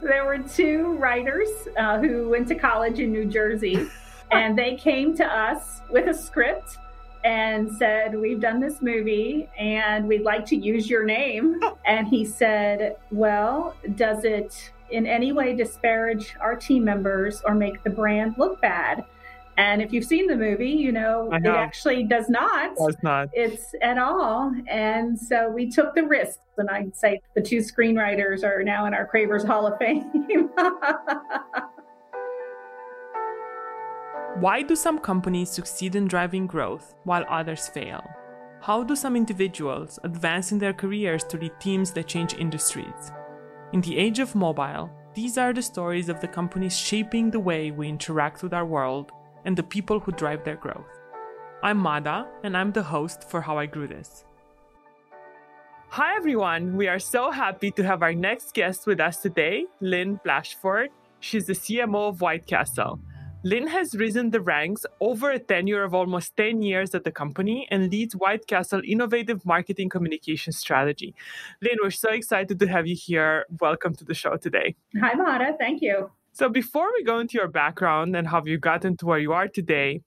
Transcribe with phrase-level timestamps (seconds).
[0.00, 1.48] There were two writers
[1.78, 3.88] uh, who went to college in New Jersey,
[4.30, 6.78] and they came to us with a script
[7.24, 11.58] and said, We've done this movie and we'd like to use your name.
[11.86, 17.82] And he said, Well, does it in any way disparage our team members or make
[17.82, 19.04] the brand look bad?
[19.56, 22.76] And if you've seen the movie, you know, it actually does not.
[22.76, 23.28] Does not.
[23.32, 24.52] It's at all.
[24.68, 26.40] And so we took the risks.
[26.58, 30.10] And I'd say the two screenwriters are now in our Cravers Hall of Fame.
[34.40, 38.02] Why do some companies succeed in driving growth while others fail?
[38.60, 43.12] How do some individuals advance in their careers to lead teams that change industries?
[43.72, 47.70] In the age of mobile, these are the stories of the companies shaping the way
[47.70, 49.12] we interact with our world
[49.44, 51.00] and the people who drive their growth.
[51.62, 54.24] I'm Mada, and I'm the host for How I Grew This.
[55.88, 56.76] Hi, everyone.
[56.76, 60.88] We are so happy to have our next guest with us today, Lynn Blashford.
[61.20, 63.00] She's the CMO of White Castle.
[63.44, 67.68] Lynn has risen the ranks over a tenure of almost 10 years at the company
[67.70, 71.14] and leads White Castle innovative marketing communication strategy.
[71.60, 73.44] Lynn, we're so excited to have you here.
[73.60, 74.76] Welcome to the show today.
[74.98, 75.54] Hi, Mada.
[75.58, 76.10] Thank you.
[76.34, 79.46] So, before we go into your background and how you gotten to where you are
[79.46, 80.00] today,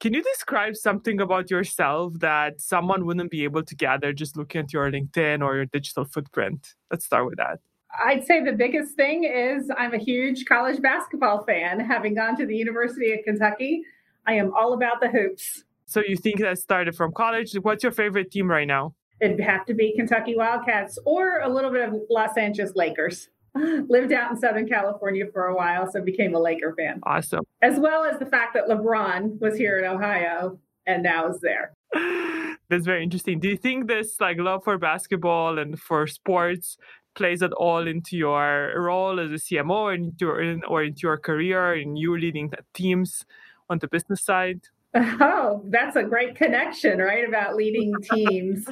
[0.00, 4.62] can you describe something about yourself that someone wouldn't be able to gather just looking
[4.62, 6.74] at your LinkedIn or your digital footprint?
[6.90, 7.60] Let's start with that.
[8.04, 11.78] I'd say the biggest thing is I'm a huge college basketball fan.
[11.78, 13.84] Having gone to the University of Kentucky,
[14.26, 15.62] I am all about the hoops.
[15.86, 17.52] So you think that started from college?
[17.52, 18.96] What's your favorite team right now?
[19.20, 23.28] It'd have to be Kentucky Wildcats or a little bit of Los Angeles Lakers.
[23.88, 27.00] Lived out in Southern California for a while, so became a Laker fan.
[27.04, 27.44] Awesome.
[27.62, 31.74] As well as the fact that LeBron was here in Ohio and now is there.
[32.70, 33.40] That's very interesting.
[33.40, 36.76] Do you think this like love for basketball and for sports
[37.14, 40.28] plays at all into your role as a CMO and into,
[40.68, 43.24] or into your career in you leading teams
[43.70, 44.60] on the business side?
[44.94, 47.28] Oh, that's a great connection, right?
[47.28, 48.66] About leading teams.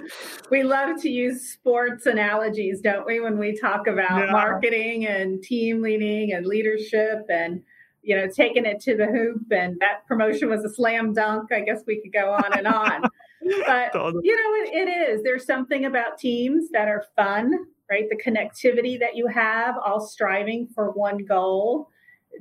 [0.50, 4.32] we love to use sports analogies, don't we, when we talk about yeah.
[4.32, 7.62] marketing and team leading and leadership and
[8.02, 11.50] you know, taking it to the hoop and that promotion was a slam dunk.
[11.52, 13.02] I guess we could go on and on.
[13.66, 15.24] but you know, it, it is.
[15.24, 17.52] There's something about teams that are fun,
[17.91, 18.04] right?
[18.08, 21.91] The connectivity that you have, all striving for one goal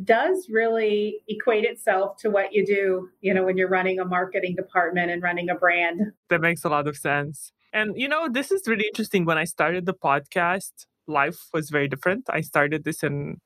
[0.03, 4.56] does really equate itself to what you do, you know, when you're running a marketing
[4.56, 6.01] department and running a brand.
[6.29, 7.51] That makes a lot of sense.
[7.73, 9.25] And, you know, this is really interesting.
[9.25, 10.72] When I started the podcast,
[11.07, 12.25] life was very different.
[12.29, 13.38] I started this in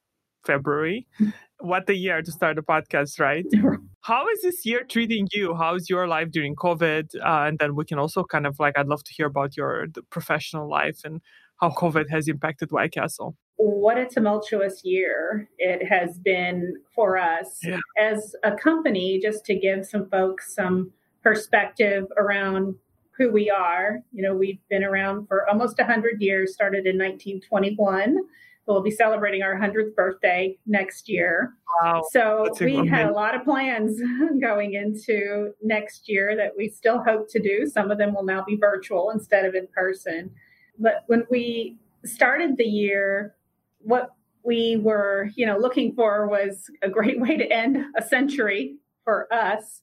[0.46, 1.08] February.
[1.60, 3.46] what a year to start a podcast, right?
[4.02, 5.56] How is this year treating you?
[5.56, 7.16] How's your life during COVID?
[7.16, 9.88] Uh, and then we can also kind of like, I'd love to hear about your
[10.10, 11.22] professional life and
[11.62, 17.59] how COVID has impacted White Castle what a tumultuous year it has been for us
[17.62, 17.80] yeah.
[17.97, 22.75] as a company, just to give some folks some perspective around
[23.18, 24.00] who we are.
[24.14, 28.18] You know, we've been around for almost 100 years, started in 1921.
[28.66, 31.53] We'll be celebrating our 100th birthday next year.
[31.81, 32.03] Wow.
[32.12, 34.00] So we had a lot of plans
[34.42, 37.66] going into next year that we still hope to do.
[37.68, 40.31] Some of them will now be virtual instead of in person.
[40.80, 43.36] But when we started the year,
[43.80, 44.10] what
[44.44, 49.32] we were, you know, looking for was a great way to end a century for
[49.34, 49.82] us.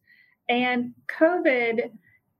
[0.49, 1.91] And COVID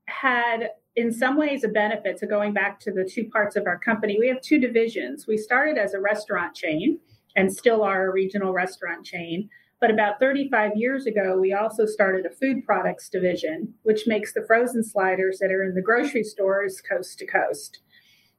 [0.07, 3.79] had, in some ways, a benefit to going back to the two parts of our
[3.79, 4.17] company.
[4.19, 5.27] We have two divisions.
[5.27, 6.99] We started as a restaurant chain
[7.35, 9.51] and still are a regional restaurant chain.
[9.79, 14.45] But about 35 years ago, we also started a food products division, which makes the
[14.47, 17.81] frozen sliders that are in the grocery stores coast to coast.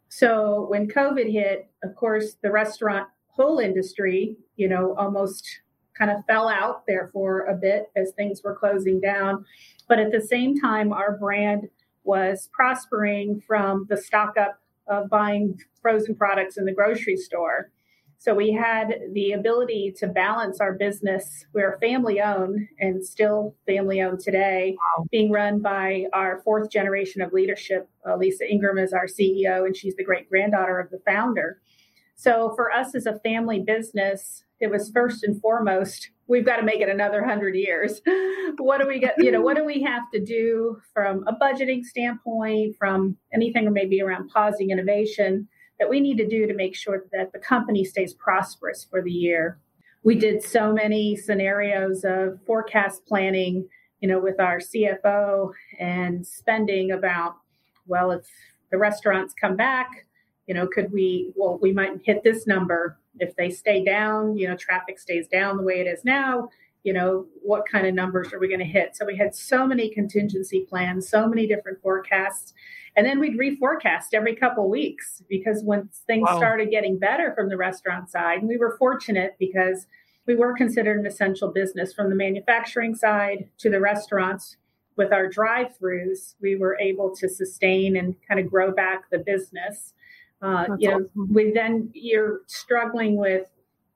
[0.10, 5.48] So when COVID hit, of course, the restaurant whole industry, you know, almost
[5.98, 9.46] kind of fell out there for a bit as things were closing down.
[9.88, 11.70] But at the same time, our brand
[12.04, 17.72] was prospering from the stock up of buying frozen products in the grocery store.
[18.20, 21.46] So we had the ability to balance our business.
[21.54, 25.06] We're family owned and still family owned today, wow.
[25.12, 27.88] being run by our fourth generation of leadership.
[28.08, 31.62] Uh, Lisa Ingram is our CEO, and she's the great granddaughter of the founder.
[32.16, 36.64] So for us as a family business, it was first and foremost we've got to
[36.64, 38.02] make it another 100 years
[38.58, 41.84] what do we get you know what do we have to do from a budgeting
[41.84, 45.48] standpoint from anything or maybe around pausing innovation
[45.80, 49.12] that we need to do to make sure that the company stays prosperous for the
[49.12, 49.60] year.
[50.04, 53.68] We did so many scenarios of forecast planning,
[54.00, 57.38] you know, with our CFO and spending about,
[57.88, 58.26] well, if
[58.72, 60.06] the restaurants come back,
[60.48, 64.48] you know, could we, well, we might hit this number, If they stay down, you
[64.48, 66.50] know, traffic stays down the way it is now,
[66.88, 68.96] you know, what kind of numbers are we going to hit?
[68.96, 72.54] So we had so many contingency plans, so many different forecasts.
[72.96, 76.38] And then we'd reforecast every couple weeks because when things wow.
[76.38, 79.86] started getting better from the restaurant side, and we were fortunate because
[80.28, 84.56] we were considered an essential business from the manufacturing side to the restaurants
[84.96, 89.94] with our drive-throughs, we were able to sustain and kind of grow back the business.
[90.42, 91.34] Uh, you know, awesome.
[91.34, 93.50] we then you're struggling with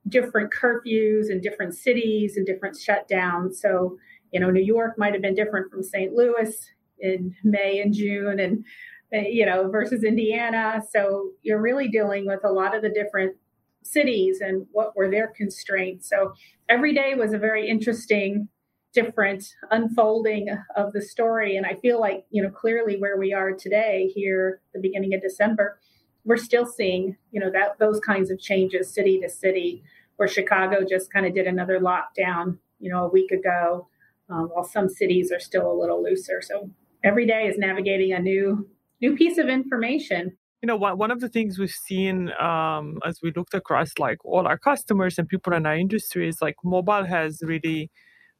[0.08, 3.54] different curfews in different cities and different shutdowns.
[3.54, 3.98] So,
[4.32, 6.12] you know, New York might have been different from St.
[6.12, 6.54] Louis
[6.98, 8.64] in May and June, and
[9.12, 10.82] you know, versus Indiana.
[10.90, 13.36] So you're really dealing with a lot of the different
[13.82, 16.08] cities and what were their constraints.
[16.08, 16.32] So
[16.68, 18.48] every day was a very interesting
[18.94, 21.56] different unfolding of the story.
[21.56, 25.20] And I feel like, you know, clearly where we are today here, the beginning of
[25.22, 25.78] December,
[26.24, 29.82] we're still seeing, you know, that those kinds of changes city to city,
[30.16, 33.88] where Chicago just kind of did another lockdown, you know, a week ago,
[34.28, 36.40] um, while some cities are still a little looser.
[36.42, 36.70] So
[37.04, 38.68] every day is navigating a new
[39.00, 43.32] new piece of information you know one, of the things we've seen um, as we
[43.32, 47.42] looked across like all our customers and people in our industry is like mobile has
[47.42, 47.90] really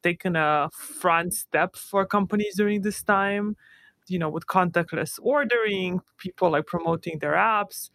[0.01, 3.55] taken a front step for companies during this time
[4.07, 7.89] you know with contactless ordering people like promoting their apps.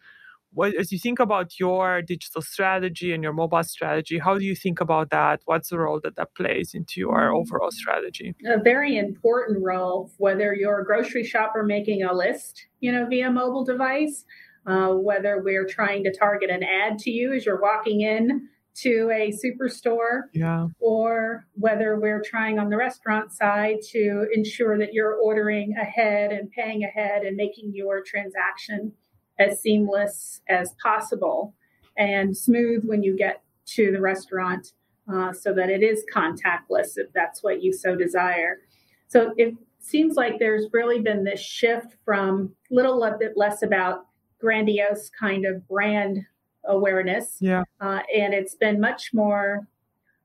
[0.51, 4.55] What, as you think about your digital strategy and your mobile strategy how do you
[4.55, 5.41] think about that?
[5.45, 8.33] What's the role that that plays into your overall strategy?
[8.47, 13.29] A very important role whether you're a grocery shopper making a list you know via
[13.31, 14.25] mobile device
[14.65, 18.49] uh, whether we're trying to target an ad to you as you're walking in
[18.81, 20.67] to a superstore yeah.
[20.79, 26.49] or whether we're trying on the restaurant side to ensure that you're ordering ahead and
[26.51, 28.91] paying ahead and making your transaction
[29.39, 31.53] as seamless as possible
[31.97, 34.73] and smooth when you get to the restaurant
[35.11, 38.59] uh, so that it is contactless if that's what you so desire.
[39.07, 44.05] So it seems like there's really been this shift from a little bit less about
[44.39, 46.19] grandiose kind of brand
[46.65, 47.37] awareness.
[47.39, 47.63] Yeah.
[47.79, 49.67] Uh, and it's been much more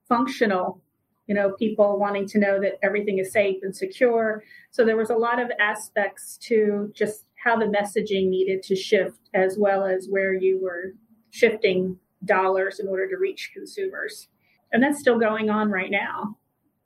[0.08, 0.80] functional,
[1.26, 4.42] you know, people wanting to know that everything is safe and secure.
[4.70, 9.18] So there was a lot of aspects to just how the messaging needed to shift,
[9.34, 10.94] as well as where you were
[11.30, 14.28] shifting dollars in order to reach consumers.
[14.72, 16.38] And that's still going on right now.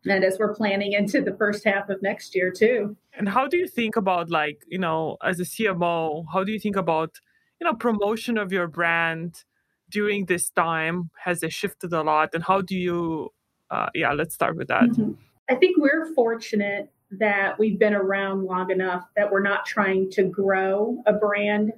[0.04, 2.96] And as we're planning into the first half of next year, too.
[3.16, 6.60] And how do you think about, like, you know, as a CMO, how do you
[6.60, 7.18] think about
[7.60, 9.44] you know promotion of your brand
[9.90, 13.32] during this time has it shifted a lot and how do you
[13.70, 15.12] uh, yeah let's start with that mm-hmm.
[15.50, 20.22] i think we're fortunate that we've been around long enough that we're not trying to
[20.24, 21.72] grow a brand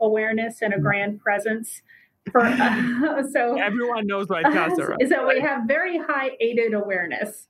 [0.00, 0.84] awareness and a mm-hmm.
[0.84, 1.82] brand presence
[2.30, 5.08] for uh, so everyone knows what Casa right?
[5.08, 7.46] so we have very high aided awareness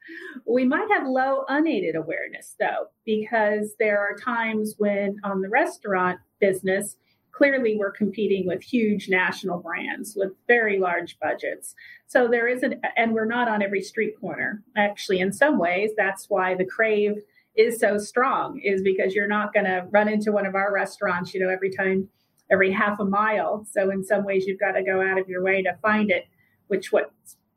[0.46, 6.18] we might have low unaided awareness though because there are times when on the restaurant
[6.40, 6.96] business
[7.36, 11.74] clearly we're competing with huge national brands with very large budgets.
[12.06, 14.62] So there isn't, and we're not on every street corner.
[14.76, 17.16] Actually, in some ways, that's why the crave
[17.54, 21.34] is so strong, is because you're not going to run into one of our restaurants,
[21.34, 22.08] you know, every time,
[22.50, 23.66] every half a mile.
[23.70, 26.26] So in some ways, you've got to go out of your way to find it,
[26.68, 27.12] which what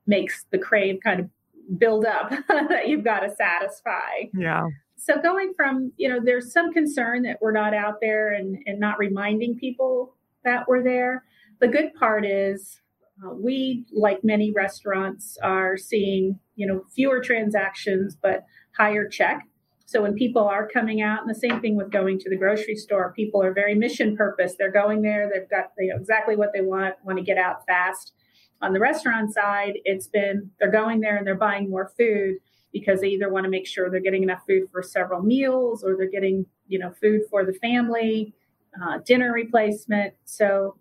[0.07, 1.29] makes the crave kind of
[1.77, 4.25] build up that you've got to satisfy.
[4.33, 4.67] Yeah
[4.99, 8.79] so going from you know there's some concern that we're not out there and, and
[8.79, 11.23] not reminding people that we're there.
[11.59, 12.81] The good part is
[13.23, 18.45] uh, we like many restaurants are seeing you know fewer transactions but
[18.77, 19.43] higher check.
[19.85, 22.75] So when people are coming out and the same thing with going to the grocery
[22.75, 24.55] store people are very mission purpose.
[24.57, 27.65] They're going there they've got they know exactly what they want want to get out
[27.65, 28.13] fast.
[28.61, 32.35] On the restaurant side it's been they're going there and they're buying more food
[32.71, 35.95] because they either want to make sure they're getting enough food for several meals or
[35.97, 38.33] they're getting you know food for the family
[38.81, 40.13] uh, dinner replacement.
[40.25, 40.75] So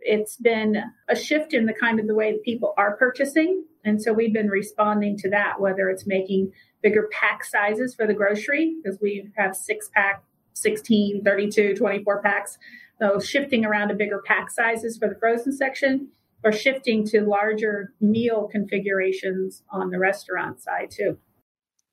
[0.00, 3.64] it's been a shift in the kind of the way that people are purchasing.
[3.84, 8.14] And so we've been responding to that whether it's making bigger pack sizes for the
[8.14, 10.22] grocery because we have six pack
[10.54, 12.58] 16 32 24 packs.
[13.00, 16.08] So shifting around to bigger pack sizes for the frozen section
[16.44, 21.18] or shifting to larger meal configurations on the restaurant side too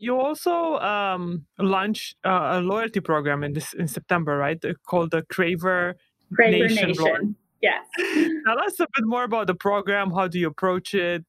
[0.02, 4.60] you also um, launched uh, a loyalty program in this in September, right?
[4.88, 5.94] Called the Craver,
[6.34, 6.88] Craver Nation.
[6.90, 7.36] Nation.
[7.62, 7.86] Yes.
[8.48, 10.12] Tell us a bit more about the program.
[10.12, 11.24] How do you approach it?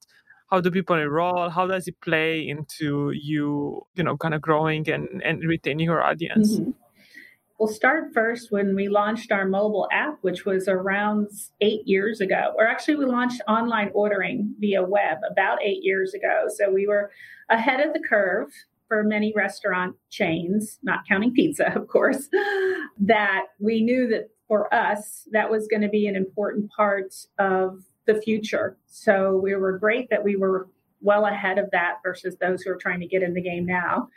[0.51, 1.51] How do people enroll?
[1.51, 6.03] How does it play into you, you know, kind of growing and, and retaining your
[6.03, 6.59] audience?
[6.59, 6.71] Mm-hmm.
[7.59, 11.29] We'll start first when we launched our mobile app, which was around
[11.61, 12.53] eight years ago.
[12.57, 16.47] Or actually, we launched online ordering via web about eight years ago.
[16.49, 17.11] So we were
[17.49, 18.49] ahead of the curve
[18.89, 22.29] for many restaurant chains, not counting pizza, of course,
[23.01, 27.85] that we knew that for us, that was going to be an important part of
[28.07, 28.77] the future.
[28.87, 30.69] So we were great that we were
[31.01, 34.09] well ahead of that versus those who are trying to get in the game now.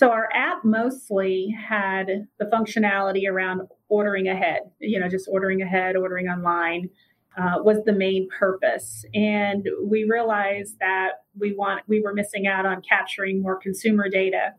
[0.00, 5.94] So our app mostly had the functionality around ordering ahead, you know, just ordering ahead,
[5.94, 6.88] ordering online
[7.36, 9.04] uh, was the main purpose.
[9.12, 14.54] And we realized that we want we were missing out on capturing more consumer data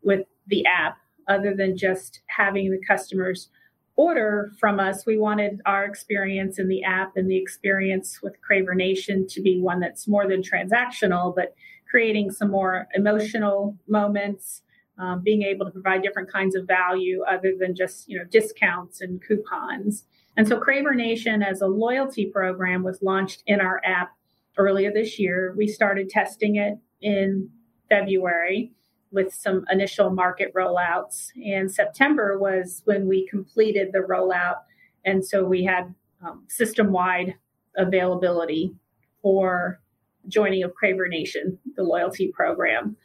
[0.00, 0.96] with the app
[1.28, 3.50] other than just having the customers
[3.96, 5.04] order from us.
[5.04, 9.60] We wanted our experience in the app and the experience with Craver Nation to be
[9.60, 11.54] one that's more than transactional, but
[11.86, 14.62] creating some more emotional moments,
[14.98, 19.00] um, being able to provide different kinds of value other than just you know discounts
[19.00, 20.04] and coupons.
[20.36, 24.12] And so Craver Nation as a loyalty program was launched in our app
[24.58, 25.54] earlier this year.
[25.56, 27.50] We started testing it in
[27.88, 28.72] February
[29.12, 31.28] with some initial market rollouts.
[31.44, 34.56] And September was when we completed the rollout.
[35.04, 37.34] And so we had um, system wide
[37.76, 38.74] availability
[39.22, 39.80] for
[40.28, 42.96] joining of Craver Nation, the loyalty program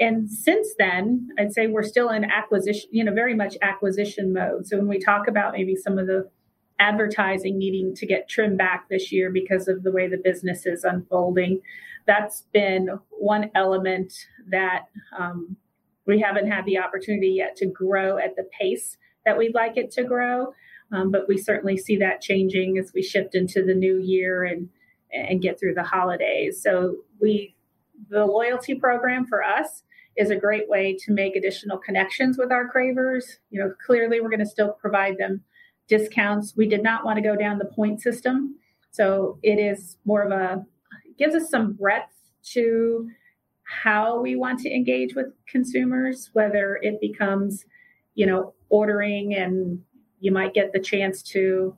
[0.00, 4.66] and since then, I'd say we're still in acquisition, you know, very much acquisition mode.
[4.66, 6.30] So when we talk about maybe some of the
[6.78, 10.84] advertising needing to get trimmed back this year because of the way the business is
[10.84, 11.60] unfolding,
[12.06, 14.12] that's been one element
[14.50, 14.84] that
[15.18, 15.56] um,
[16.06, 19.90] we haven't had the opportunity yet to grow at the pace that we'd like it
[19.90, 20.54] to grow.
[20.92, 24.68] Um, but we certainly see that changing as we shift into the new year and
[25.12, 26.62] and get through the holidays.
[26.62, 27.54] So we
[28.10, 29.82] the loyalty program for us
[30.18, 33.38] is a great way to make additional connections with our cravers.
[33.50, 35.42] You know, clearly we're going to still provide them
[35.86, 36.54] discounts.
[36.56, 38.56] We did not want to go down the point system.
[38.90, 40.66] So it is more of a,
[41.18, 42.12] gives us some breadth
[42.52, 43.08] to
[43.62, 47.64] how we want to engage with consumers, whether it becomes,
[48.14, 49.80] you know, ordering and
[50.20, 51.76] you might get the chance to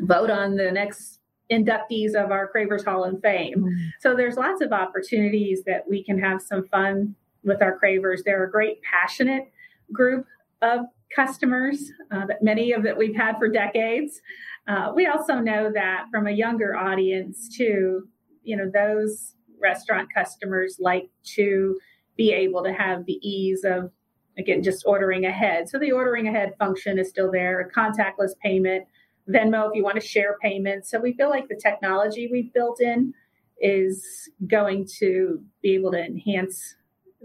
[0.00, 3.58] vote on the next inductees of our Cravers Hall of Fame.
[3.58, 3.88] Mm-hmm.
[4.00, 8.22] So there's lots of opportunities that we can have some fun with our cravers.
[8.24, 9.52] They're a great, passionate
[9.92, 10.26] group
[10.62, 14.20] of customers uh, that many of that we've had for decades.
[14.66, 18.08] Uh, we also know that from a younger audience too,
[18.42, 21.78] you know, those restaurant customers like to
[22.16, 23.90] be able to have the ease of
[24.38, 25.68] again just ordering ahead.
[25.68, 28.86] So the ordering ahead function is still there, contactless payment,
[29.28, 30.90] Venmo if you want to share payments.
[30.90, 33.12] So we feel like the technology we've built in
[33.60, 34.04] is
[34.46, 36.76] going to be able to enhance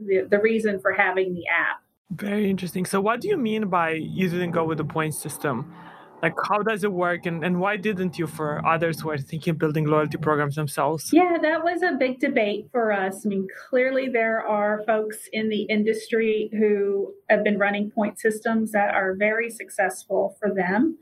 [0.05, 1.81] the, the reason for having the app.
[2.11, 2.85] Very interesting.
[2.85, 5.73] So, what do you mean by you didn't go with the point system?
[6.21, 9.51] Like, how does it work, and, and why didn't you for others who are thinking
[9.51, 11.13] of building loyalty programs themselves?
[11.13, 13.25] Yeah, that was a big debate for us.
[13.25, 18.71] I mean, clearly, there are folks in the industry who have been running point systems
[18.73, 20.97] that are very successful for them.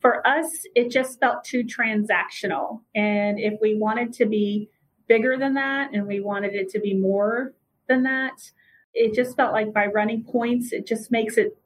[0.00, 2.80] For us, it just felt too transactional.
[2.94, 4.70] And if we wanted to be
[5.08, 7.52] bigger than that and we wanted it to be more
[7.90, 8.50] than that.
[8.94, 11.58] It just felt like by running points, it just makes it,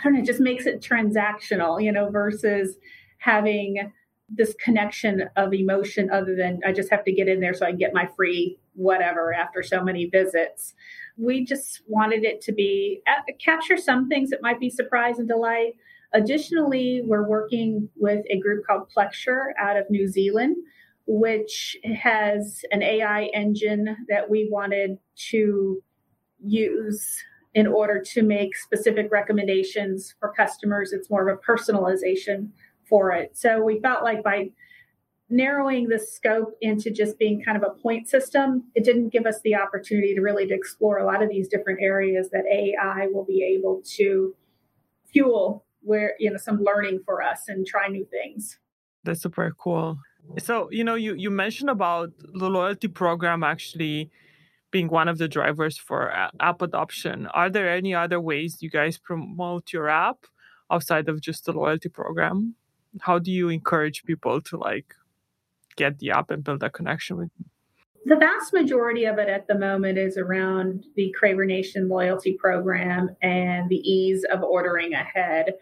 [0.00, 2.76] I don't know, it just makes it transactional, you know, versus
[3.18, 3.92] having
[4.28, 7.70] this connection of emotion other than I just have to get in there so I
[7.70, 10.74] can get my free whatever after so many visits.
[11.16, 15.28] We just wanted it to be uh, capture some things that might be surprise and
[15.28, 15.74] delight.
[16.12, 20.56] Additionally, we're working with a group called Plexure out of New Zealand
[21.06, 24.98] which has an AI engine that we wanted
[25.30, 25.82] to
[26.44, 27.22] use
[27.54, 30.92] in order to make specific recommendations for customers.
[30.92, 32.50] It's more of a personalization
[32.88, 33.36] for it.
[33.36, 34.50] So we felt like by
[35.28, 39.40] narrowing the scope into just being kind of a point system, it didn't give us
[39.42, 43.24] the opportunity to really to explore a lot of these different areas that AI will
[43.24, 44.34] be able to
[45.12, 48.58] fuel where you know some learning for us and try new things.
[49.04, 49.98] That's super cool.
[50.38, 54.10] So, you know, you, you mentioned about the loyalty program actually
[54.70, 57.26] being one of the drivers for app adoption.
[57.28, 60.26] Are there any other ways you guys promote your app
[60.70, 62.54] outside of just the loyalty program?
[63.00, 64.94] How do you encourage people to like
[65.76, 67.46] get the app and build a connection with you?
[68.06, 73.10] The vast majority of it at the moment is around the Craver Nation loyalty program
[73.20, 75.54] and the ease of ordering ahead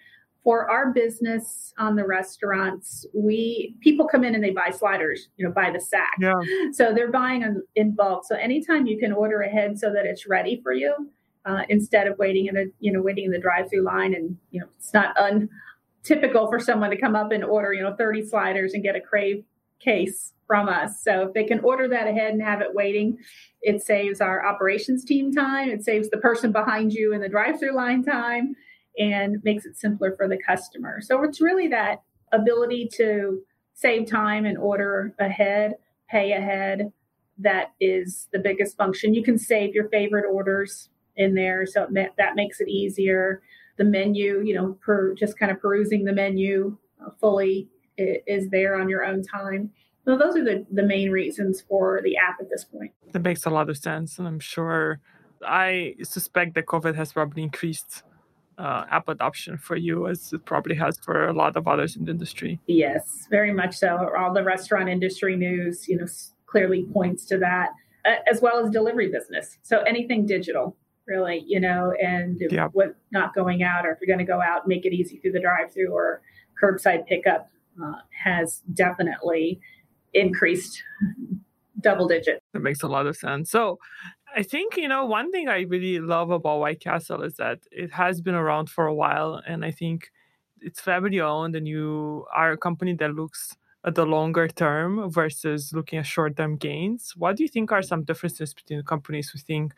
[0.44, 5.46] for our business on the restaurants, we people come in and they buy sliders, you
[5.46, 6.12] know, buy the sack.
[6.20, 6.34] Yeah.
[6.72, 8.24] So they're buying in bulk.
[8.26, 11.10] So anytime you can order ahead so that it's ready for you,
[11.46, 14.60] uh, instead of waiting in a you know waiting in the drive-through line and you
[14.60, 18.74] know it's not untypical for someone to come up and order you know 30 sliders
[18.74, 19.44] and get a crave
[19.80, 23.18] case from us so if they can order that ahead and have it waiting
[23.62, 27.74] it saves our operations team time it saves the person behind you in the drive-through
[27.74, 28.54] line time
[28.98, 33.40] and makes it simpler for the customer so it's really that ability to
[33.74, 35.74] save time and order ahead
[36.08, 36.92] pay ahead
[37.38, 41.66] that is the biggest function you can save your favorite orders in there.
[41.66, 43.42] So that makes it easier.
[43.76, 48.80] The menu, you know, per just kind of perusing the menu uh, fully is there
[48.80, 49.70] on your own time.
[50.04, 52.92] So those are the, the main reasons for the app at this point.
[53.12, 54.18] That makes a lot of sense.
[54.18, 55.00] And I'm sure
[55.46, 58.02] I suspect that COVID has probably increased
[58.58, 62.04] uh, app adoption for you as it probably has for a lot of others in
[62.04, 62.60] the industry.
[62.66, 64.10] Yes, very much so.
[64.16, 66.06] All the restaurant industry news, you know,
[66.46, 67.70] clearly points to that,
[68.30, 69.58] as well as delivery business.
[69.62, 72.68] So anything digital really, you know, and yeah.
[72.72, 75.32] what not going out or if you're going to go out, make it easy through
[75.32, 76.22] the drive through or
[76.62, 77.50] curbside pickup
[77.82, 79.60] uh, has definitely
[80.12, 80.82] increased
[81.80, 82.42] double digit.
[82.52, 83.50] That makes a lot of sense.
[83.50, 83.78] So
[84.36, 87.92] I think, you know, one thing I really love about White Castle is that it
[87.92, 89.40] has been around for a while.
[89.46, 90.10] And I think
[90.60, 95.72] it's family owned and you are a company that looks at the longer term versus
[95.72, 97.12] looking at short term gains.
[97.16, 99.72] What do you think are some differences between companies who think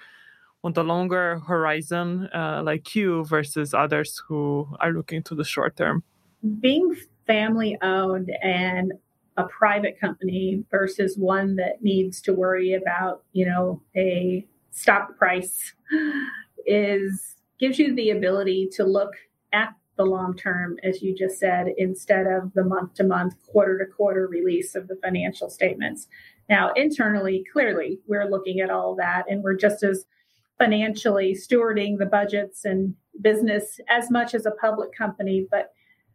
[0.64, 5.76] on the longer horizon, uh, like you, versus others who are looking to the short
[5.76, 6.02] term?
[6.60, 6.96] Being
[7.26, 8.92] family owned and
[9.37, 15.75] a private company versus one that needs to worry about, you know, a stock price
[16.66, 19.12] is gives you the ability to look
[19.52, 23.78] at the long term, as you just said, instead of the month to month, quarter
[23.78, 26.07] to quarter release of the financial statements.
[26.49, 30.05] Now, internally, clearly, we're looking at all that and we're just as
[30.59, 35.47] financially stewarding the budgets and business as much as a public company.
[35.50, 35.73] But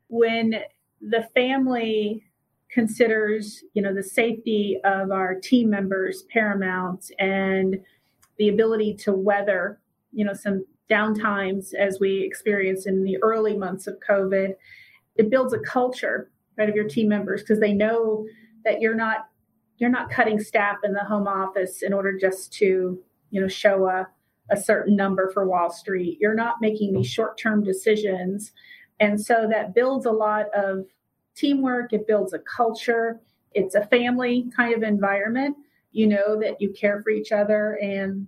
[0.07, 0.55] when
[1.01, 2.23] the family
[2.71, 7.77] considers, you know, the safety of our team members paramount and
[8.37, 9.79] the ability to weather,
[10.13, 14.53] you know, some downtimes as we experienced in the early months of COVID,
[15.15, 18.25] it builds a culture right of your team members because they know
[18.63, 19.27] that you're not
[19.77, 23.87] you're not cutting staff in the home office in order just to you know show
[23.87, 24.07] a
[24.51, 26.17] a certain number for Wall Street.
[26.19, 28.51] You're not making these short term decisions.
[28.99, 30.85] And so that builds a lot of
[31.35, 33.19] teamwork, it builds a culture,
[33.53, 35.55] it's a family kind of environment.
[35.91, 38.27] You know that you care for each other and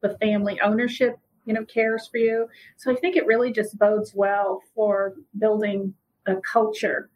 [0.00, 2.48] the family ownership, you know, cares for you.
[2.76, 5.94] So I think it really just bodes well for building
[6.26, 7.08] a culture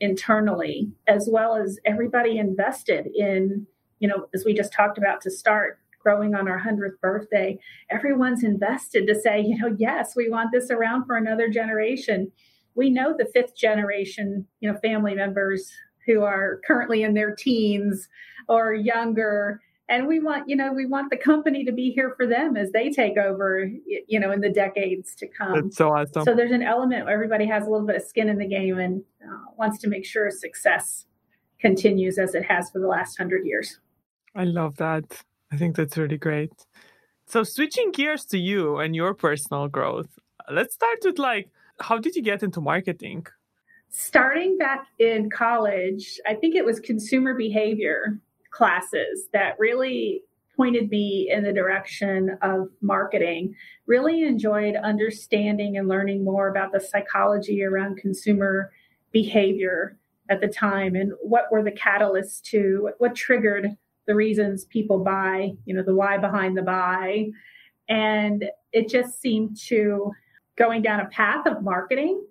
[0.00, 3.66] internally, as well as everybody invested in,
[3.98, 7.58] you know, as we just talked about to start, growing on our 100th birthday,
[7.90, 12.30] everyone's invested to say, you know, yes, we want this around for another generation.
[12.74, 15.70] We know the fifth generation, you know, family members
[16.06, 18.08] who are currently in their teens
[18.48, 19.60] or younger.
[19.88, 22.72] And we want you know we want the company to be here for them as
[22.72, 25.54] they take over you know in the decades to come.
[25.54, 26.24] That's so awesome.
[26.24, 28.78] So there's an element where everybody has a little bit of skin in the game
[28.78, 31.04] and uh, wants to make sure success
[31.60, 33.80] continues as it has for the last hundred years.
[34.34, 35.22] I love that.
[35.52, 36.52] I think that's really great.
[37.26, 40.18] So, switching gears to you and your personal growth,
[40.50, 41.48] let's start with like,
[41.82, 43.26] how did you get into marketing?
[43.90, 48.18] Starting back in college, I think it was consumer behavior
[48.50, 50.22] classes that really
[50.56, 53.54] pointed me in the direction of marketing.
[53.86, 58.70] Really enjoyed understanding and learning more about the psychology around consumer
[59.12, 59.98] behavior
[60.30, 65.50] at the time and what were the catalysts to what triggered the reasons people buy,
[65.64, 67.26] you know, the why behind the buy.
[67.88, 70.12] And it just seemed to
[70.56, 72.22] going down a path of marketing,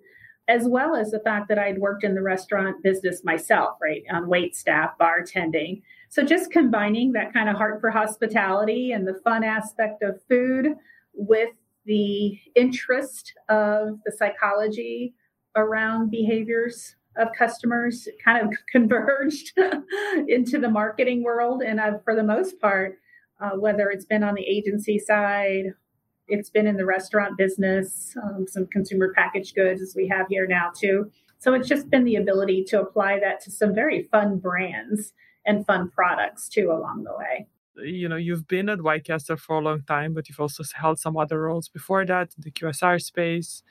[0.48, 4.28] as well as the fact that I'd worked in the restaurant business myself, right, on
[4.28, 5.82] wait staff, bartending.
[6.08, 10.74] So just combining that kind of heart for hospitality and the fun aspect of food
[11.14, 11.54] with
[11.84, 15.14] the interest of the psychology
[15.56, 19.52] around behaviors of customers kind of converged
[20.28, 21.62] into the marketing world.
[21.62, 22.98] And I've, for the most part,
[23.40, 25.74] uh, whether it's been on the agency side,
[26.32, 30.46] it's been in the restaurant business, um, some consumer packaged goods as we have here
[30.46, 31.10] now too.
[31.38, 35.12] So it's just been the ability to apply that to some very fun brands
[35.44, 37.46] and fun products too along the way.
[37.76, 40.98] You know, you've been at White Castle for a long time, but you've also held
[40.98, 43.62] some other roles before that in the QSR space.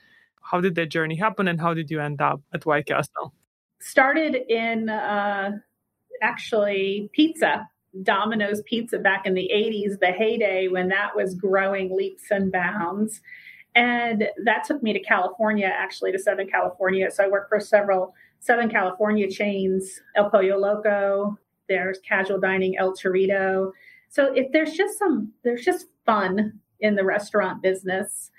[0.42, 3.32] How did that journey happen and how did you end up at White Castle?
[3.80, 5.52] Started in uh,
[6.20, 7.68] actually pizza
[8.02, 13.20] Domino's Pizza back in the 80s, the heyday when that was growing leaps and bounds.
[13.74, 17.10] And that took me to California, actually to Southern California.
[17.10, 22.92] So I worked for several Southern California chains, El Pollo Loco, there's casual dining, El
[22.92, 23.72] Torito.
[24.08, 28.30] So if there's just some, there's just fun in the restaurant business.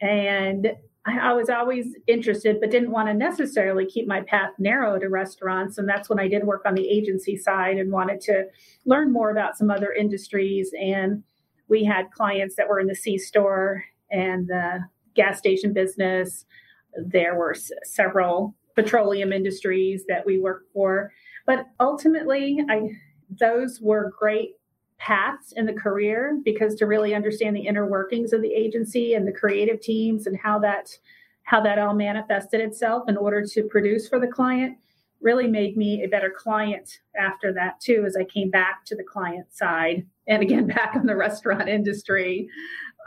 [0.00, 0.72] And
[1.06, 5.78] I, was always interested, but didn't want to necessarily keep my path narrow to restaurants.
[5.78, 8.44] And that's when I did work on the agency side and wanted to
[8.84, 10.70] learn more about some other industries.
[10.78, 11.22] And
[11.68, 14.80] we had clients that were in the C store and the
[15.14, 16.44] gas station business.
[16.94, 21.12] There were s- several petroleum industries that we worked for.
[21.46, 22.90] But ultimately, I
[23.38, 24.52] those were great
[24.98, 29.26] paths in the career because to really understand the inner workings of the agency and
[29.26, 30.90] the creative teams and how that
[31.44, 34.76] how that all manifested itself in order to produce for the client
[35.20, 39.04] really made me a better client after that too as i came back to the
[39.04, 42.48] client side and again back in the restaurant industry.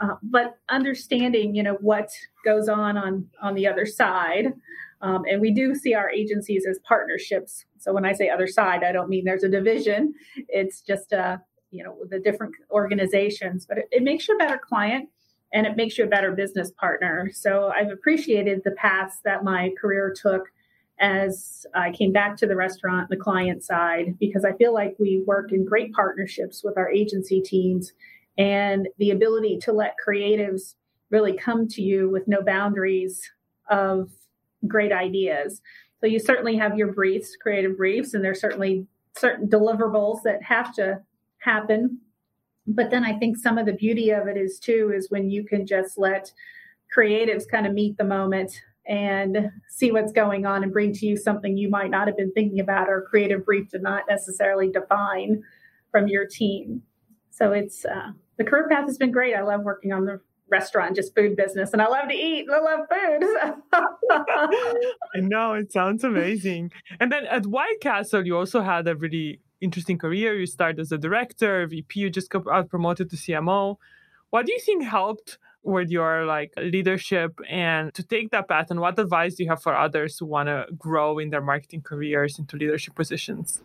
[0.00, 2.10] Uh, but understanding you know what
[2.44, 4.52] goes on on on the other side
[5.00, 7.64] um, and we do see our agencies as partnerships.
[7.78, 10.14] So when i say other side i don't mean there's a division.
[10.48, 11.40] It's just a
[11.72, 15.08] you know the different organizations but it, it makes you a better client
[15.52, 17.30] and it makes you a better business partner.
[17.32, 20.48] So i've appreciated the paths that my career took
[21.00, 25.24] as i came back to the restaurant the client side because i feel like we
[25.26, 27.92] work in great partnerships with our agency teams
[28.38, 30.74] and the ability to let creatives
[31.10, 33.20] really come to you with no boundaries
[33.70, 34.10] of
[34.66, 35.60] great ideas.
[36.00, 40.74] So you certainly have your briefs creative briefs and there's certainly certain deliverables that have
[40.74, 41.00] to
[41.42, 41.98] happen.
[42.66, 45.44] But then I think some of the beauty of it is too is when you
[45.44, 46.32] can just let
[46.96, 48.52] creatives kind of meet the moment
[48.86, 52.32] and see what's going on and bring to you something you might not have been
[52.32, 55.42] thinking about or creative brief did not necessarily define
[55.90, 56.82] from your team.
[57.30, 59.34] So it's uh, the career path has been great.
[59.34, 62.46] I love working on the restaurant, just food business, and I love to eat.
[62.52, 63.24] I love food.
[65.14, 66.72] I know it sounds amazing.
[67.00, 70.38] And then at White Castle, you also had a really interesting career.
[70.38, 73.76] You start as a director, VP, you just got promoted to CMO.
[74.30, 78.70] What do you think helped with your like leadership and to take that path?
[78.70, 81.82] And what advice do you have for others who want to grow in their marketing
[81.82, 83.62] careers into leadership positions?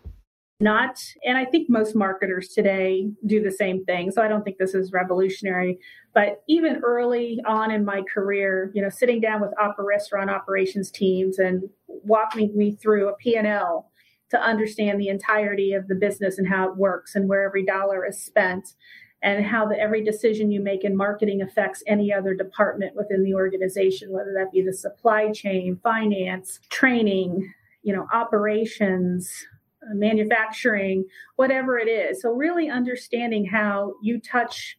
[0.60, 4.10] Not, and I think most marketers today do the same thing.
[4.10, 5.78] So I don't think this is revolutionary.
[6.14, 10.90] But even early on in my career, you know, sitting down with opera restaurant operations
[10.90, 13.88] teams and walking me through a P&L
[14.30, 18.06] to understand the entirety of the business and how it works and where every dollar
[18.06, 18.74] is spent
[19.22, 23.34] and how the, every decision you make in marketing affects any other department within the
[23.34, 29.46] organization whether that be the supply chain finance training you know operations
[29.82, 31.04] uh, manufacturing
[31.36, 32.20] whatever it is.
[32.20, 34.76] So really understanding how you touch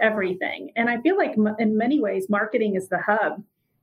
[0.00, 0.70] everything.
[0.76, 3.42] And i feel like in many ways marketing is the hub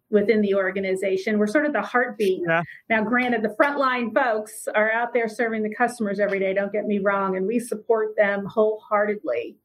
[0.09, 1.39] within the organization.
[1.39, 2.41] We're sort of the heartbeat.
[2.47, 2.61] Yeah.
[2.89, 6.85] Now, granted, the frontline folks are out there serving the customers every day, don't get
[6.85, 9.57] me wrong, and we support them wholeheartedly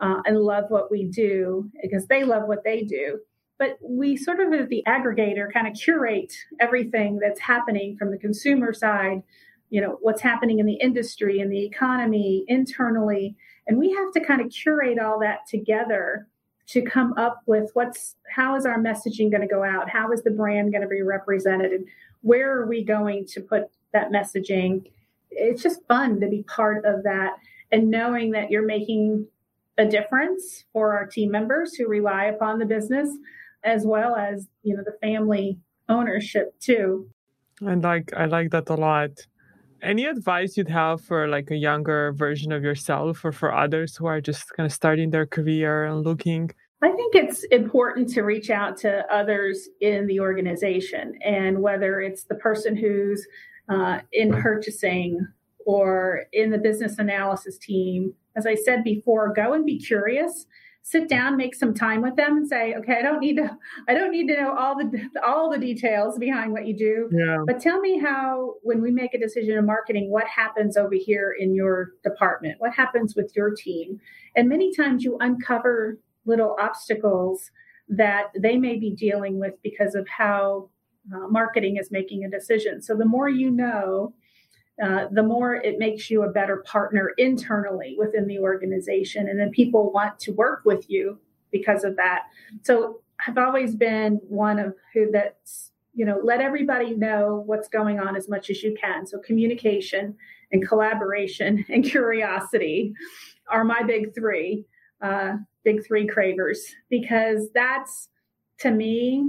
[0.00, 3.20] uh, and love what we do because they love what they do.
[3.58, 8.18] But we sort of, as the aggregator, kind of curate everything that's happening from the
[8.18, 9.22] consumer side,
[9.70, 13.36] you know, what's happening in the industry and the economy internally.
[13.66, 16.28] And we have to kind of curate all that together
[16.66, 19.88] to come up with what's how is our messaging going to go out?
[19.88, 21.72] How is the brand going to be represented?
[21.72, 21.86] And
[22.22, 24.90] where are we going to put that messaging?
[25.30, 27.34] It's just fun to be part of that
[27.70, 29.26] and knowing that you're making
[29.78, 33.08] a difference for our team members who rely upon the business
[33.64, 37.08] as well as you know the family ownership too.
[37.64, 39.10] I like i like that a lot
[39.84, 44.06] any advice you'd have for like a younger version of yourself or for others who
[44.06, 46.50] are just kind of starting their career and looking?
[46.82, 52.24] I think it's important to reach out to others in the organization, and whether it's
[52.24, 53.26] the person who's
[53.68, 55.26] uh, in purchasing
[55.64, 60.46] or in the business analysis team, as I said before, go and be curious
[60.86, 63.56] sit down, make some time with them, and say, okay, I don't need to,
[63.88, 67.38] I don't need to know all the all the details behind what you do, yeah.
[67.46, 71.34] but tell me how when we make a decision in marketing, what happens over here
[71.38, 73.98] in your department, what happens with your team,
[74.36, 77.50] and many times you uncover little obstacles
[77.88, 80.68] that they may be dealing with because of how
[81.14, 82.82] uh, marketing is making a decision.
[82.82, 84.14] So the more you know,
[84.82, 89.28] uh, the more it makes you a better partner internally within the organization.
[89.28, 91.18] And then people want to work with you
[91.52, 92.22] because of that.
[92.62, 98.00] So I've always been one of who that's, you know, let everybody know what's going
[98.00, 99.06] on as much as you can.
[99.06, 100.16] So communication
[100.50, 102.94] and collaboration and curiosity
[103.48, 104.64] are my big three,
[105.00, 108.08] uh, big three cravers, because that's
[108.58, 109.24] to me,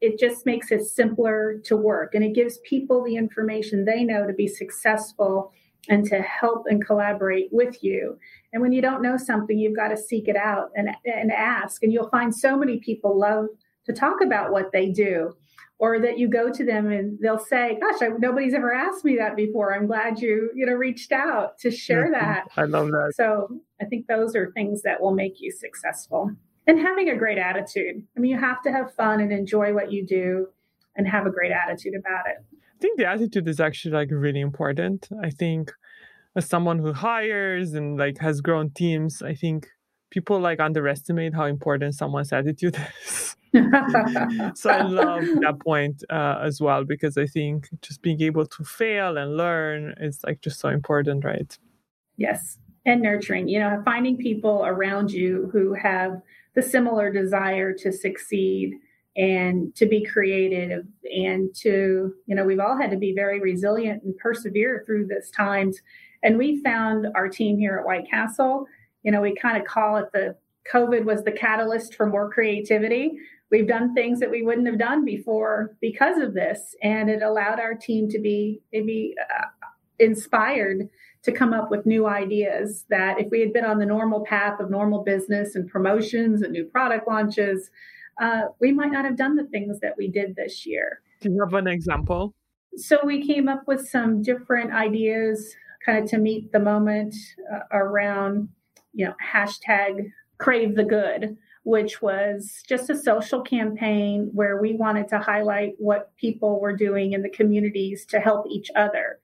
[0.00, 4.26] it just makes it simpler to work and it gives people the information they know
[4.26, 5.52] to be successful
[5.88, 8.18] and to help and collaborate with you.
[8.52, 11.82] And when you don't know something, you've got to seek it out and, and ask.
[11.82, 13.46] And you'll find so many people love
[13.86, 15.34] to talk about what they do
[15.78, 19.16] or that you go to them and they'll say gosh I, nobody's ever asked me
[19.16, 22.12] that before i'm glad you you know reached out to share mm-hmm.
[22.14, 23.48] that i love that so
[23.80, 26.32] i think those are things that will make you successful
[26.68, 29.90] and having a great attitude i mean you have to have fun and enjoy what
[29.90, 30.46] you do
[30.96, 34.40] and have a great attitude about it i think the attitude is actually like really
[34.40, 35.72] important i think
[36.36, 39.66] as someone who hires and like has grown teams i think
[40.10, 42.76] people like underestimate how important someone's attitude
[43.06, 43.34] is
[44.54, 48.64] so I love that point uh, as well because I think just being able to
[48.64, 51.58] fail and learn is like just so important, right?
[52.18, 53.48] Yes, and nurturing.
[53.48, 56.20] You know, finding people around you who have
[56.58, 58.74] the similar desire to succeed
[59.16, 64.02] and to be creative and to you know we've all had to be very resilient
[64.02, 65.80] and persevere through this times.
[66.24, 68.66] And we found our team here at white castle
[69.04, 70.34] you know we kind of call it the
[70.72, 73.12] covid was the catalyst for more creativity.
[73.52, 77.60] We've done things that we wouldn't have done before because of this and it allowed
[77.60, 79.46] our team to be maybe uh,
[80.00, 80.88] inspired
[81.22, 84.60] to come up with new ideas that if we had been on the normal path
[84.60, 87.70] of normal business and promotions and new product launches
[88.20, 91.40] uh, we might not have done the things that we did this year do you
[91.40, 92.34] have an example
[92.76, 95.54] so we came up with some different ideas
[95.84, 97.14] kind of to meet the moment
[97.52, 98.48] uh, around
[98.92, 101.36] you know hashtag crave the good
[101.68, 107.12] which was just a social campaign where we wanted to highlight what people were doing
[107.12, 109.18] in the communities to help each other.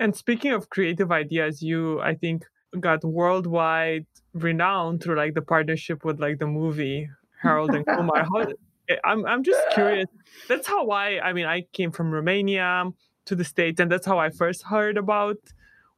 [0.00, 2.44] And speaking of creative ideas, you, I think,
[2.80, 7.08] got worldwide renown through like the partnership with like the movie
[7.40, 8.24] Harold and Kumar.
[8.24, 8.52] How,
[8.88, 10.06] eh, I'm, I'm just curious.
[10.48, 12.90] That's how I, I mean, I came from Romania
[13.26, 15.36] to the States, and that's how I first heard about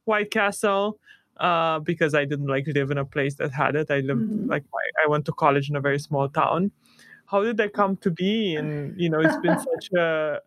[0.05, 0.99] White Castle
[1.37, 3.89] uh, because I didn't like live in a place that had it.
[3.89, 4.49] I lived mm-hmm.
[4.49, 4.63] like
[5.03, 6.71] I went to college in a very small town.
[7.25, 8.55] How did that come to be?
[8.55, 10.39] And you know, it's been such a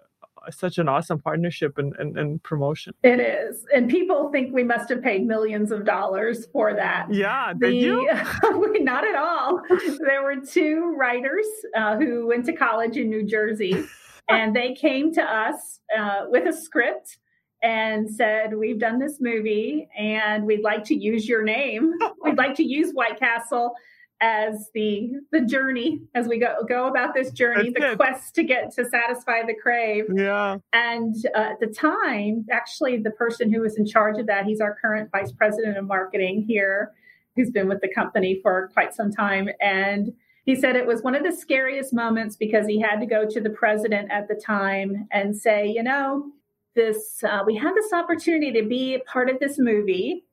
[0.51, 2.95] such an awesome partnership and, and, and, promotion.
[3.03, 3.65] It is.
[3.75, 7.07] And people think we must have paid millions of dollars for that.
[7.11, 8.11] Yeah, the, did you?
[8.85, 9.63] not at all.
[10.07, 13.85] There were two writers uh, who went to college in New Jersey,
[14.29, 17.19] and they came to us uh, with a script
[17.63, 21.93] and said, We've done this movie and we'd like to use your name.
[22.23, 23.75] we'd like to use White Castle
[24.21, 27.97] as the the journey as we go go about this journey That's the it.
[27.97, 30.05] quest to get to satisfy the crave.
[30.15, 30.59] Yeah.
[30.73, 34.61] And uh, at the time actually the person who was in charge of that he's
[34.61, 36.93] our current vice president of marketing here
[37.37, 39.49] who's been with the company for quite some time.
[39.61, 40.13] And
[40.45, 43.41] he said it was one of the scariest moments because he had to go to
[43.41, 46.31] the president at the time and say you know
[46.75, 50.25] this uh, we had this opportunity to be part of this movie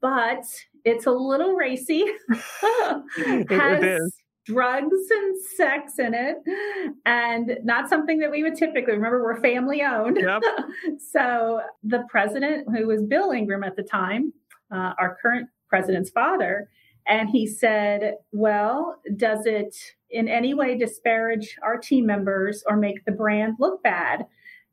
[0.00, 0.44] but
[0.84, 2.04] it's a little racy.
[3.48, 4.12] Has
[4.44, 6.36] drugs and sex in it
[7.06, 10.42] and not something that we would typically remember we're family owned yep.
[11.12, 14.32] so the president who was bill ingram at the time
[14.70, 16.68] uh, our current president's father
[17.08, 19.74] and he said well does it
[20.10, 24.26] in any way disparage our team members or make the brand look bad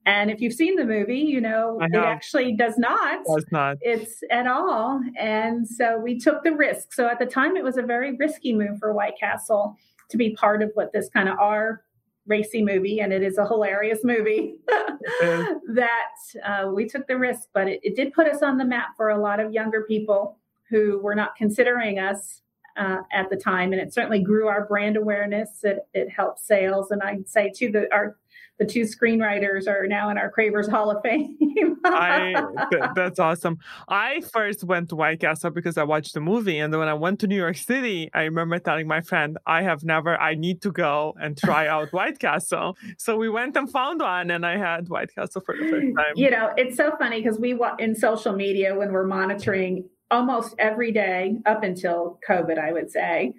[0.06, 3.24] and if you've seen the movie, you know it actually does not.
[3.26, 3.78] Does not.
[3.82, 5.00] It's at all.
[5.18, 6.94] And so we took the risk.
[6.94, 9.76] So at the time, it was a very risky move for White Castle
[10.10, 11.84] to be part of what this kind of R
[12.28, 14.56] racy movie, and it is a hilarious movie.
[14.68, 18.90] that uh, we took the risk, but it, it did put us on the map
[18.98, 20.38] for a lot of younger people
[20.70, 22.42] who were not considering us
[22.78, 25.64] uh, at the time, and it certainly grew our brand awareness.
[25.64, 28.18] It, it helped sales, and I'd say too that our
[28.60, 31.36] the two screenwriters are now in our Cravers Hall of Fame.
[31.86, 32.34] I,
[32.72, 33.58] th- that's awesome.
[33.88, 36.60] I first went to White Castle because I watched the movie.
[36.60, 39.64] And then when I went to New York City, I remember telling my friend, I
[39.64, 42.78] have never, I need to go and try out White Castle.
[42.98, 46.14] So we went and found one and I had White Castle for the first time.
[46.16, 50.92] You know, it's so funny because we, in social media, when we're monitoring almost every
[50.92, 53.34] day up until COVID, I would say,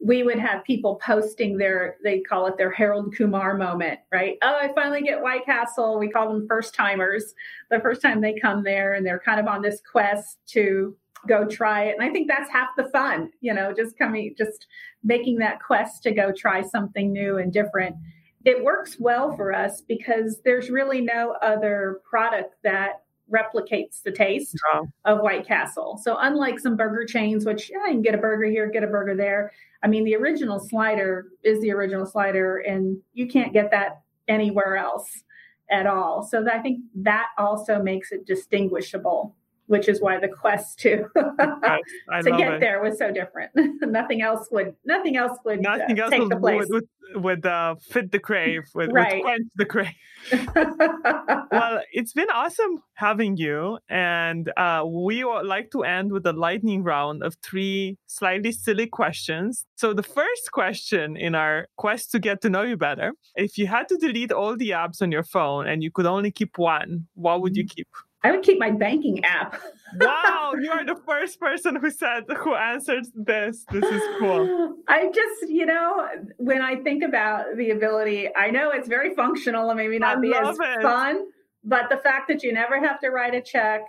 [0.00, 4.38] we would have people posting their they call it their Harold Kumar moment, right?
[4.42, 5.98] Oh, I finally get White Castle.
[5.98, 7.34] We call them first timers.
[7.70, 11.46] The first time they come there and they're kind of on this quest to go
[11.46, 11.96] try it.
[11.98, 14.66] And I think that's half the fun, you know, just coming just
[15.02, 17.96] making that quest to go try something new and different.
[18.44, 24.56] It works well for us because there's really no other product that replicates the taste
[25.04, 26.00] of White Castle.
[26.02, 28.88] So unlike some burger chains, which yeah, you can get a burger here, get a
[28.88, 29.52] burger there.
[29.82, 34.76] I mean, the original slider is the original slider, and you can't get that anywhere
[34.76, 35.24] else
[35.70, 36.22] at all.
[36.22, 39.34] So I think that also makes it distinguishable
[39.68, 42.60] which is why the quest to to get it.
[42.60, 43.52] there was so different.
[43.82, 46.66] nothing else would nothing else would uh, nothing uh, else take would, the place.
[46.68, 49.16] would, would uh, fit the crave, would, right.
[49.16, 51.48] would quench the crave.
[51.52, 56.32] well, it's been awesome having you, and uh, we would like to end with a
[56.32, 59.66] lightning round of three slightly silly questions.
[59.76, 63.66] So the first question in our quest to get to know you better: if you
[63.66, 67.06] had to delete all the apps on your phone and you could only keep one,
[67.14, 67.74] what would you mm-hmm.
[67.76, 67.88] keep?
[68.24, 69.60] I would keep my banking app.
[70.00, 73.64] wow, you are the first person who said who answered this.
[73.70, 74.74] This is cool.
[74.88, 79.70] I just, you know, when I think about the ability, I know it's very functional
[79.70, 80.82] and maybe not I be as it.
[80.82, 81.26] fun,
[81.62, 83.82] but the fact that you never have to write a check,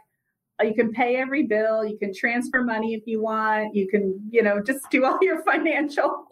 [0.61, 4.19] uh, you can pay every bill, you can transfer money if you want, you can,
[4.29, 6.27] you know, just do all your financial.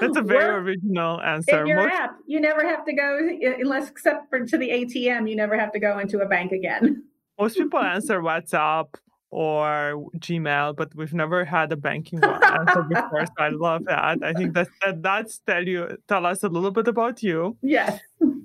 [0.00, 1.60] That's a very original answer.
[1.60, 1.92] In your Most...
[1.92, 3.28] app, you never have to go
[3.60, 7.04] unless except for to the ATM, you never have to go into a bank again.
[7.38, 8.94] Most people answer WhatsApp
[9.30, 13.26] or Gmail, but we've never had a banking one answer before.
[13.26, 14.18] So I love that.
[14.22, 17.56] I think that, that that's tell you tell us a little bit about you.
[17.62, 18.00] Yes.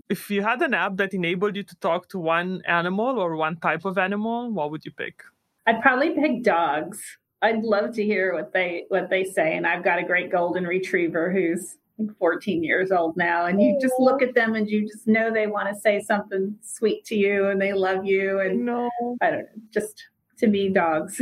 [0.09, 3.57] If you had an app that enabled you to talk to one animal or one
[3.57, 5.23] type of animal, what would you pick?
[5.67, 6.99] I'd probably pick dogs.
[7.41, 9.55] I'd love to hear what they what they say.
[9.55, 11.77] And I've got a great golden retriever who's
[12.17, 15.47] 14 years old now and you just look at them and you just know they
[15.47, 18.89] want to say something sweet to you and they love you and no
[19.21, 21.21] i don't know just to me dogs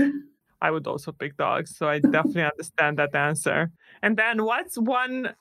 [0.62, 5.34] i would also pick dogs so i definitely understand that answer and then what's one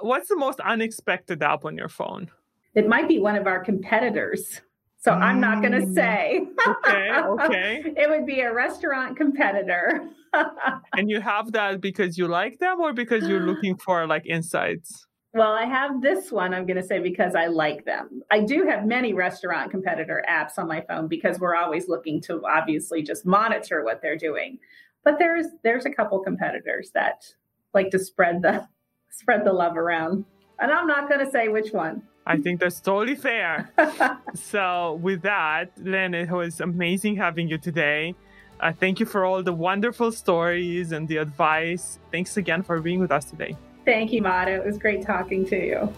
[0.00, 2.28] what's the most unexpected app on your phone
[2.74, 4.60] it might be one of our competitors
[5.02, 5.22] so mm.
[5.22, 6.46] I'm not going to say.
[6.66, 7.82] okay, okay.
[7.96, 10.08] it would be a restaurant competitor.
[10.96, 15.06] and you have that because you like them or because you're looking for like insights?
[15.32, 18.22] Well, I have this one, I'm going to say, because I like them.
[18.32, 22.42] I do have many restaurant competitor apps on my phone because we're always looking to
[22.44, 24.58] obviously just monitor what they're doing.
[25.04, 27.24] But there's there's a couple competitors that
[27.72, 28.66] like to spread the
[29.10, 30.24] spread the love around.
[30.58, 32.02] And I'm not going to say which one.
[32.26, 33.70] I think that's totally fair.
[34.34, 38.14] so, with that, Lynn, it was amazing having you today.
[38.60, 41.98] Uh, thank you for all the wonderful stories and the advice.
[42.12, 43.56] Thanks again for being with us today.
[43.86, 44.52] Thank you, Mata.
[44.52, 45.92] It was great talking to you.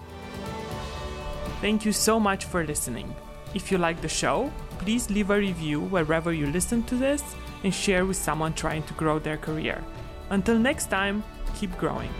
[1.60, 3.14] Thank you so much for listening.
[3.54, 7.22] If you like the show, please leave a review wherever you listen to this
[7.64, 9.82] and share with someone trying to grow their career.
[10.30, 11.24] Until next time,
[11.56, 12.10] keep growing.